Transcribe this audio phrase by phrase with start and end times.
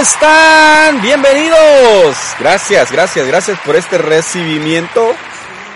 [0.00, 1.02] están?
[1.02, 2.16] Bienvenidos.
[2.38, 5.14] Gracias, gracias, gracias por este recibimiento.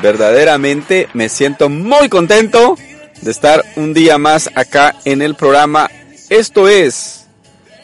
[0.01, 2.79] Verdaderamente me siento muy contento
[3.21, 5.91] de estar un día más acá en el programa.
[6.31, 7.27] Esto es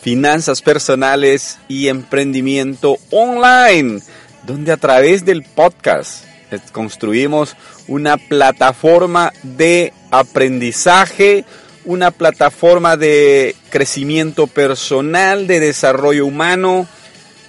[0.00, 4.00] Finanzas Personales y Emprendimiento Online,
[4.44, 6.24] donde a través del podcast
[6.72, 7.54] construimos
[7.86, 11.44] una plataforma de aprendizaje,
[11.84, 16.86] una plataforma de crecimiento personal, de desarrollo humano,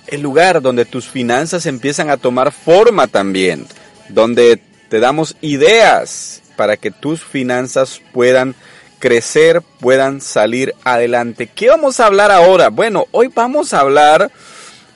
[0.08, 3.68] el lugar donde tus finanzas empiezan a tomar forma también,
[4.10, 4.60] donde
[4.90, 8.56] te damos ideas para que tus finanzas puedan
[9.00, 11.48] crecer, puedan salir adelante.
[11.48, 12.70] ¿Qué vamos a hablar ahora?
[12.70, 14.32] Bueno, hoy vamos a hablar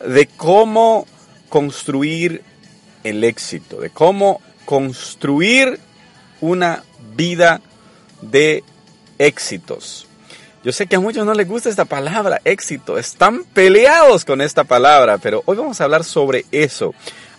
[0.05, 1.07] de cómo
[1.49, 2.43] construir
[3.03, 5.79] el éxito, de cómo construir
[6.41, 6.83] una
[7.15, 7.61] vida
[8.21, 8.63] de
[9.19, 10.07] éxitos.
[10.63, 12.97] Yo sé que a muchos no les gusta esta palabra, éxito.
[12.97, 16.95] Están peleados con esta palabra, pero hoy vamos a hablar sobre eso.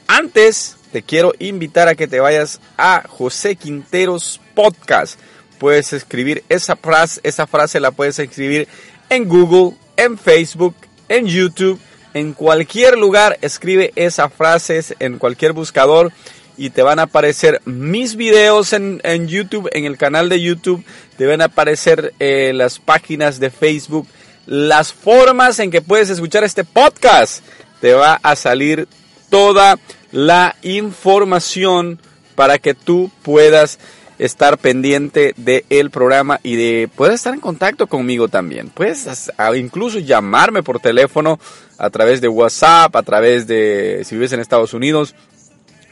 [0.07, 5.19] Antes, te quiero invitar a que te vayas a José Quinteros Podcast.
[5.59, 8.69] Puedes escribir esa frase, esa frase la puedes escribir
[9.11, 10.77] en Google, en Facebook,
[11.09, 11.81] en YouTube,
[12.15, 13.39] en cualquier lugar.
[13.43, 16.13] Escribe esa frase en cualquier buscador
[16.57, 20.85] y te van a aparecer mis videos en, YouTube, en el canal de YouTube,
[21.17, 24.07] te van a aparecer eh, las páginas de Facebook,
[24.47, 27.45] las formas en que puedes escuchar este podcast.
[27.81, 28.89] Te va a salir
[29.29, 29.79] toda
[30.13, 31.99] la información
[32.35, 33.79] para que tú puedas
[34.19, 38.71] estar pendiente del programa y de puedes estar en contacto conmigo también.
[38.71, 41.39] Puedes incluso llamarme por teléfono
[41.79, 45.15] a través de WhatsApp, a través de si vives en Estados Unidos,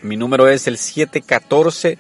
[0.05, 1.99] mi número es el 714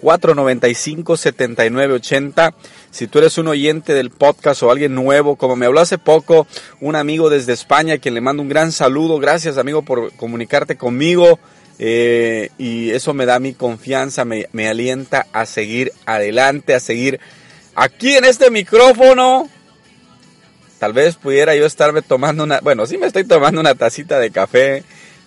[0.00, 2.54] 495 7980.
[2.90, 6.46] Si tú eres un oyente del podcast o alguien nuevo, como me habló hace poco
[6.80, 9.18] un amigo desde España, quien le mando un gran saludo.
[9.18, 11.38] Gracias, amigo, por comunicarte conmigo.
[11.78, 17.20] Eh, y eso me da mi confianza, me, me alienta a seguir adelante, a seguir
[17.74, 19.48] aquí en este micrófono.
[20.78, 24.30] Tal vez pudiera yo estarme tomando una, bueno, sí me estoy tomando una tacita de
[24.30, 24.82] café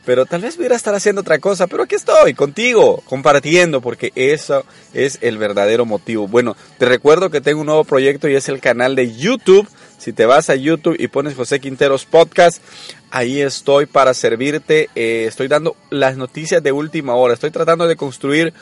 [0.06, 4.66] pero tal vez pudiera estar haciendo otra cosa, pero aquí estoy contigo, compartiendo, porque eso
[4.94, 6.28] es el verdadero motivo.
[6.28, 9.68] Bueno, te recuerdo que tengo un nuevo proyecto y es el canal de YouTube.
[9.98, 12.62] Si te vas a YouTube y pones José Quinteros Podcast,
[13.10, 14.90] ahí estoy para servirte.
[14.96, 17.34] Eh, estoy dando las noticias de última hora.
[17.34, 18.54] Estoy tratando de construir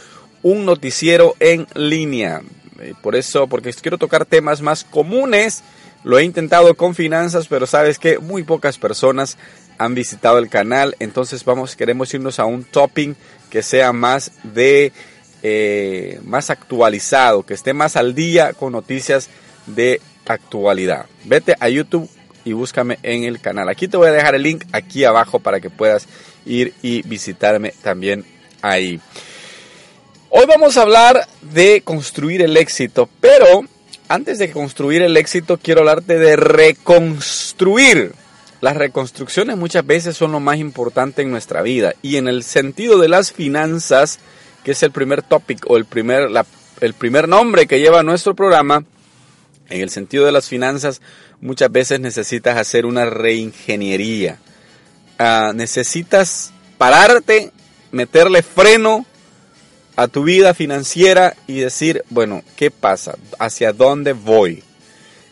[0.43, 2.41] un noticiero en línea.
[2.79, 5.63] Eh, por eso, porque quiero tocar temas más comunes.
[6.03, 9.37] Lo he intentado con finanzas, pero sabes que muy pocas personas
[9.77, 10.95] han visitado el canal.
[10.99, 13.15] Entonces vamos, queremos irnos a un topping
[13.49, 14.91] que sea más de
[15.43, 19.29] eh, más actualizado, que esté más al día con noticias
[19.65, 21.07] de actualidad.
[21.25, 22.09] Vete a YouTube
[22.45, 23.69] y búscame en el canal.
[23.69, 26.07] Aquí te voy a dejar el link aquí abajo para que puedas
[26.45, 28.25] ir y visitarme también
[28.61, 28.99] ahí.
[30.29, 33.63] Hoy vamos a hablar de construir el éxito, pero
[34.13, 38.13] antes de construir el éxito quiero hablarte de reconstruir
[38.61, 42.99] las reconstrucciones muchas veces son lo más importante en nuestra vida y en el sentido
[42.99, 44.19] de las finanzas,
[44.63, 46.29] que es el primer topic o el primer,
[46.79, 48.85] el primer nombre que lleva nuestro programa,
[49.69, 51.01] en el sentido de las finanzas
[51.39, 54.37] muchas veces necesitas hacer una reingeniería.
[55.17, 57.51] Ah, necesitas pararte,
[57.91, 59.05] meterle freno
[59.95, 63.17] a tu vida financiera y decir, bueno, ¿qué pasa?
[63.39, 64.63] ¿Hacia dónde voy?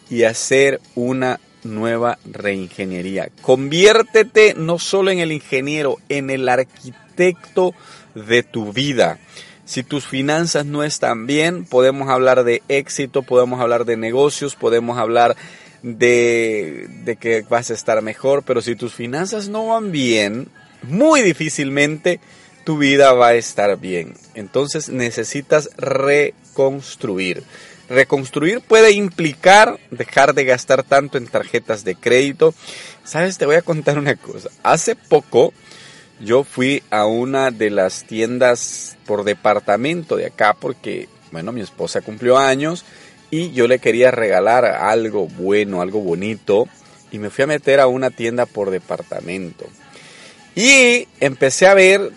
[0.10, 3.30] Y hacer una nueva reingeniería.
[3.42, 7.74] Conviértete no solo en el ingeniero, en el arquitecto
[8.16, 9.20] de tu vida.
[9.66, 14.98] Si tus finanzas no están bien, podemos hablar de éxito, podemos hablar de negocios, podemos
[14.98, 15.36] hablar
[15.84, 20.48] de, de que vas a estar mejor, pero si tus finanzas no van bien,
[20.82, 22.20] muy difícilmente
[22.64, 24.16] tu vida va a estar bien.
[24.36, 27.44] Entonces necesitas reconstruir.
[27.90, 32.54] Reconstruir puede implicar dejar de gastar tanto en tarjetas de crédito.
[33.04, 34.50] Sabes, te voy a contar una cosa.
[34.62, 35.54] Hace poco
[36.20, 42.02] yo fui a una de las tiendas por departamento de acá porque, bueno, mi esposa
[42.02, 42.86] cumplió años
[43.32, 46.68] y yo le quería regalar algo bueno, algo bonito
[47.12, 49.66] y me fui a meter a una tienda por departamento.
[50.56, 52.12] Y empecé a ver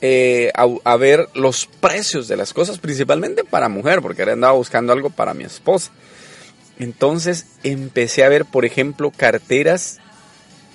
[0.00, 4.92] eh, a, ver los precios de las cosas, principalmente para mujer, porque ahora andaba buscando
[4.92, 5.90] algo para mi esposa.
[6.78, 9.98] Entonces empecé a ver, por ejemplo, carteras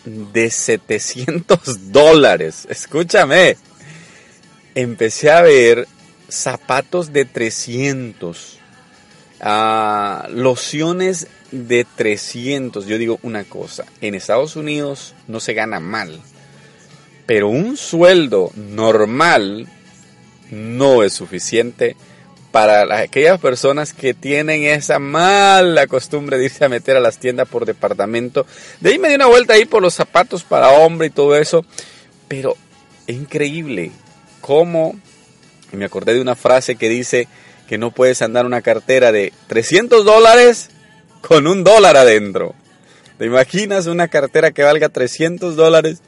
[0.05, 1.59] de 700
[1.91, 2.67] dólares.
[2.69, 3.57] Escúchame.
[4.73, 5.87] Empecé a ver
[6.29, 8.57] zapatos de 300.
[9.41, 16.21] Ah, lociones de 300, yo digo una cosa, en Estados Unidos no se gana mal,
[17.33, 19.65] pero un sueldo normal
[20.49, 21.95] no es suficiente
[22.51, 27.47] para aquellas personas que tienen esa mala costumbre de irse a meter a las tiendas
[27.47, 28.45] por departamento.
[28.81, 31.63] De ahí me di una vuelta ahí por los zapatos para hombre y todo eso.
[32.27, 32.57] Pero
[33.07, 33.91] es increíble
[34.41, 34.99] cómo,
[35.71, 37.29] me acordé de una frase que dice
[37.65, 40.69] que no puedes andar una cartera de 300 dólares
[41.21, 42.55] con un dólar adentro.
[43.17, 46.01] ¿Te imaginas una cartera que valga 300 dólares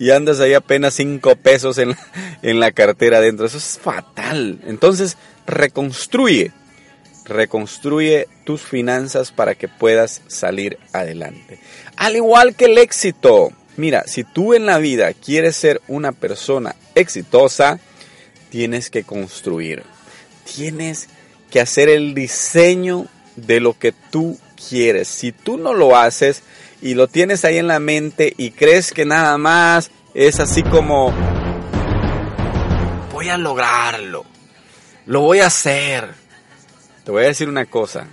[0.00, 1.94] y andas ahí apenas 5 pesos en
[2.42, 3.46] en la cartera adentro?
[3.46, 4.60] Eso es fatal.
[4.66, 5.16] Entonces,
[5.46, 6.52] reconstruye,
[7.24, 11.60] reconstruye tus finanzas para que puedas salir adelante.
[11.96, 16.74] Al igual que el éxito, mira, si tú en la vida quieres ser una persona
[16.94, 17.78] exitosa,
[18.48, 19.84] tienes que construir,
[20.54, 21.08] tienes
[21.50, 23.06] que hacer el diseño
[23.36, 24.38] de lo que tú
[24.68, 25.08] quieres.
[25.08, 26.42] Si tú no lo haces
[26.82, 31.12] y lo tienes ahí en la mente y crees que nada más es así como
[33.12, 34.24] voy a lograrlo,
[35.06, 36.08] lo voy a hacer.
[37.04, 38.06] Te voy a decir una cosa,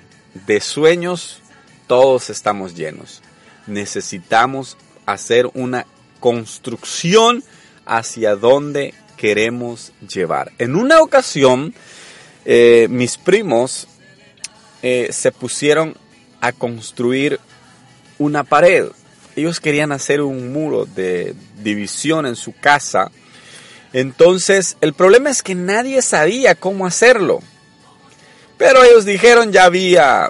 [0.45, 1.41] de sueños
[1.87, 3.21] todos estamos llenos.
[3.65, 5.85] Necesitamos hacer una
[6.19, 7.43] construcción
[7.85, 10.51] hacia donde queremos llevar.
[10.57, 11.73] En una ocasión,
[12.45, 13.87] eh, mis primos
[14.81, 15.95] eh, se pusieron
[16.41, 17.39] a construir
[18.17, 18.87] una pared.
[19.35, 23.11] Ellos querían hacer un muro de división en su casa
[23.93, 27.39] entonces, el problema es que nadie sabía cómo hacerlo.
[28.57, 30.29] Pero ellos dijeron, ya había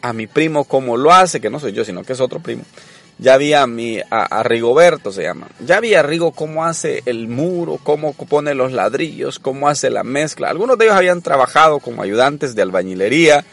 [0.00, 2.62] a mi primo cómo lo hace, que no soy yo, sino que es otro primo.
[3.18, 5.48] Ya había a, mi, a, Rigoberto, se llama.
[5.64, 10.02] Ya había a Rigo cómo hace el muro, cómo pone los ladrillos, cómo hace la
[10.02, 10.50] mezcla.
[10.50, 13.44] Algunos de ellos habían trabajado como ayudantes de albañilería.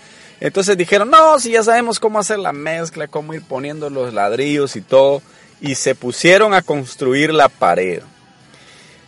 [0.41, 4.75] Entonces dijeron, no, si ya sabemos cómo hacer la mezcla, cómo ir poniendo los ladrillos
[4.75, 5.21] y todo.
[5.61, 8.01] Y se pusieron a construir la pared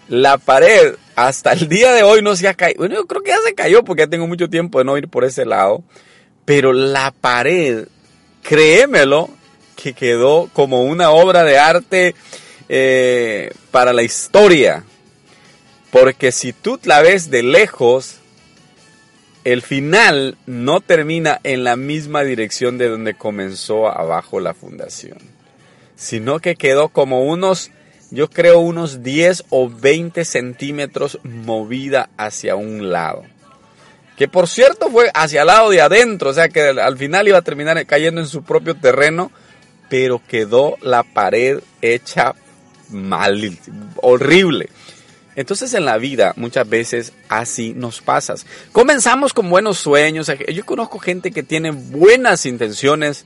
[0.08, 2.80] la pared hasta el día de hoy no se ha caído.
[2.80, 5.08] Bueno, yo creo que ya se cayó porque ya tengo mucho tiempo de no ir
[5.08, 5.84] por ese lado.
[6.46, 7.88] Pero la pared,
[8.42, 9.30] créemelo,
[9.76, 12.16] que quedó como una obra de arte
[12.70, 14.84] eh, para la historia.
[15.92, 18.18] Porque si tú la ves de lejos,
[19.44, 25.18] el final no termina en la misma dirección de donde comenzó abajo la fundación,
[25.96, 27.72] sino que quedó como unos
[28.14, 33.24] yo creo unos 10 o 20 centímetros movida hacia un lado.
[34.16, 37.40] Que por cierto fue hacia el lado de adentro, o sea que al final iba
[37.40, 39.32] a terminar cayendo en su propio terreno,
[39.90, 42.36] pero quedó la pared hecha
[42.90, 43.58] mal,
[43.96, 44.70] horrible.
[45.36, 48.46] Entonces en la vida muchas veces así nos pasas.
[48.72, 50.32] Comenzamos con buenos sueños.
[50.54, 53.26] Yo conozco gente que tiene buenas intenciones,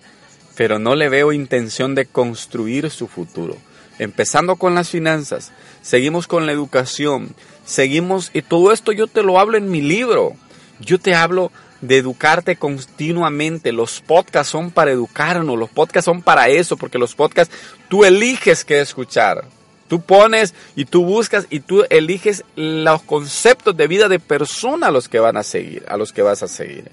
[0.55, 3.57] pero no le veo intención de construir su futuro
[3.99, 5.51] empezando con las finanzas,
[5.81, 7.33] seguimos con la educación,
[7.65, 10.35] seguimos, y todo esto yo te lo hablo en mi libro.
[10.79, 11.51] Yo te hablo
[11.81, 13.71] de educarte continuamente.
[13.71, 17.53] Los podcasts son para educarnos, los podcasts son para eso, porque los podcasts
[17.89, 19.45] tú eliges qué escuchar.
[19.87, 24.91] Tú pones y tú buscas y tú eliges los conceptos de vida de persona a
[24.91, 26.91] los que van a seguir, a los que vas a seguir.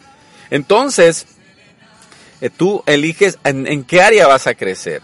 [0.51, 1.27] Entonces,
[2.41, 5.03] eh, tú eliges en qué área vas a crecer.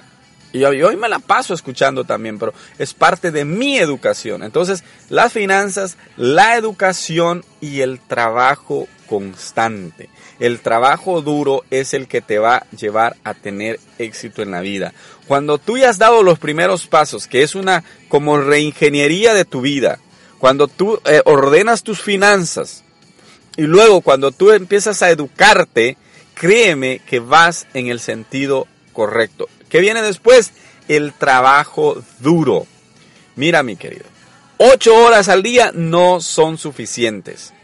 [0.52, 4.42] Y hoy me la paso escuchando también, pero es parte de mi educación.
[4.42, 10.09] Entonces, las finanzas, la educación y el trabajo constante.
[10.40, 14.61] El trabajo duro es el que te va a llevar a tener éxito en la
[14.61, 14.92] vida.
[15.26, 19.61] Cuando tú ya has dado los primeros pasos, que es una como reingeniería de tu
[19.61, 19.99] vida,
[20.38, 22.83] cuando tú eh, ordenas tus finanzas
[23.57, 25.97] y luego cuando tú empiezas a educarte,
[26.35, 29.49] créeme que vas en el sentido correcto.
[29.70, 30.52] ¿Qué viene después?
[30.88, 32.66] El trabajo duro.
[33.36, 34.04] Mira, mi querido,
[34.58, 37.54] ocho horas al día no son suficientes.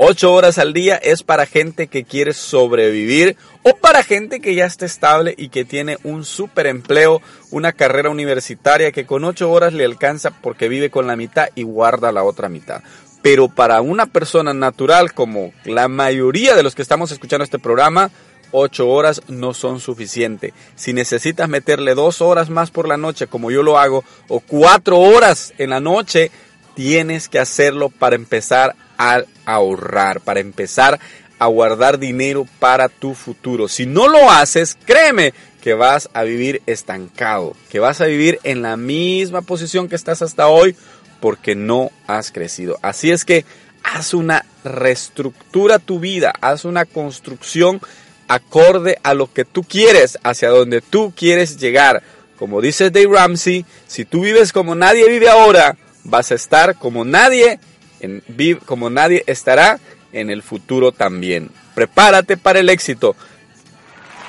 [0.00, 4.64] Ocho horas al día es para gente que quiere sobrevivir o para gente que ya
[4.64, 9.72] está estable y que tiene un super empleo, una carrera universitaria que con ocho horas
[9.72, 12.84] le alcanza porque vive con la mitad y guarda la otra mitad.
[13.22, 18.12] Pero para una persona natural como la mayoría de los que estamos escuchando este programa,
[18.52, 20.52] ocho horas no son suficientes.
[20.76, 24.98] Si necesitas meterle dos horas más por la noche, como yo lo hago, o cuatro
[24.98, 26.30] horas en la noche,
[26.74, 30.98] tienes que hacerlo para empezar a ahorrar, para empezar
[31.38, 33.68] a guardar dinero para tu futuro.
[33.68, 38.62] Si no lo haces, créeme que vas a vivir estancado, que vas a vivir en
[38.62, 40.76] la misma posición que estás hasta hoy
[41.20, 42.78] porque no has crecido.
[42.82, 43.44] Así es que
[43.82, 47.80] haz una reestructura tu vida, haz una construcción
[48.28, 52.02] acorde a lo que tú quieres, hacia donde tú quieres llegar.
[52.38, 57.04] Como dice Dave Ramsey, si tú vives como nadie vive ahora, vas a estar como
[57.04, 57.58] nadie,
[58.00, 58.22] en,
[58.64, 59.80] como nadie estará
[60.12, 61.50] en el futuro también.
[61.74, 63.16] Prepárate para el éxito.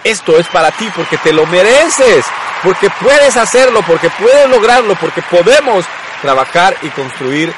[0.03, 2.25] Esto es para ti porque te lo mereces,
[2.63, 5.85] porque puedes hacerlo, porque puedes lograrlo, porque podemos
[6.21, 7.53] trabajar y construir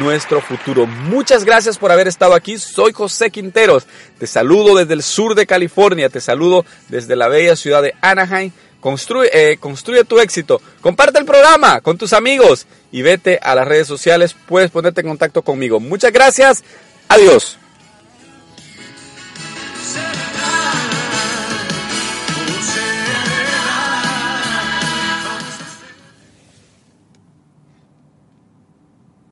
[0.00, 0.86] nuestro futuro.
[0.86, 2.58] Muchas gracias por haber estado aquí.
[2.58, 3.86] Soy José Quinteros.
[4.18, 6.08] Te saludo desde el sur de California.
[6.08, 8.52] Te saludo desde la bella ciudad de Anaheim.
[8.80, 10.60] Construye, eh, construye tu éxito.
[10.80, 14.34] Comparte el programa con tus amigos y vete a las redes sociales.
[14.46, 15.80] Puedes ponerte en contacto conmigo.
[15.80, 16.64] Muchas gracias.
[17.08, 17.58] Adiós.